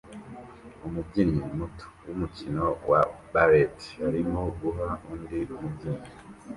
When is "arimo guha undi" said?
4.07-5.37